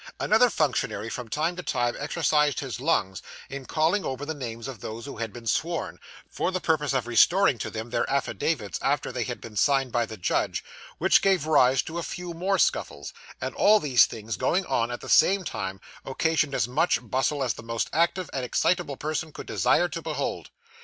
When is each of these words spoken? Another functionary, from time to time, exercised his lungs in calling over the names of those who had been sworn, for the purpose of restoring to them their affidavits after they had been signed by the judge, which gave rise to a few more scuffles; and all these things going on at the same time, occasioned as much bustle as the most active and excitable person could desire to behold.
Another 0.19 0.49
functionary, 0.49 1.11
from 1.11 1.27
time 1.29 1.55
to 1.57 1.61
time, 1.61 1.95
exercised 1.99 2.59
his 2.59 2.79
lungs 2.79 3.21
in 3.51 3.67
calling 3.67 4.03
over 4.03 4.25
the 4.25 4.33
names 4.33 4.67
of 4.67 4.79
those 4.79 5.05
who 5.05 5.17
had 5.17 5.31
been 5.31 5.45
sworn, 5.45 5.99
for 6.27 6.51
the 6.51 6.59
purpose 6.59 6.91
of 6.91 7.05
restoring 7.05 7.59
to 7.59 7.69
them 7.69 7.91
their 7.91 8.09
affidavits 8.09 8.79
after 8.81 9.11
they 9.11 9.25
had 9.25 9.39
been 9.39 9.55
signed 9.55 9.91
by 9.91 10.07
the 10.07 10.17
judge, 10.17 10.63
which 10.97 11.21
gave 11.21 11.45
rise 11.45 11.83
to 11.83 11.99
a 11.99 12.01
few 12.01 12.33
more 12.33 12.57
scuffles; 12.57 13.13
and 13.39 13.53
all 13.53 13.79
these 13.79 14.07
things 14.07 14.37
going 14.37 14.65
on 14.65 14.89
at 14.89 15.01
the 15.01 15.07
same 15.07 15.43
time, 15.43 15.79
occasioned 16.03 16.55
as 16.55 16.67
much 16.67 16.99
bustle 17.07 17.43
as 17.43 17.53
the 17.53 17.61
most 17.61 17.87
active 17.93 18.27
and 18.33 18.43
excitable 18.43 18.97
person 18.97 19.31
could 19.31 19.45
desire 19.45 19.87
to 19.87 20.01
behold. 20.01 20.49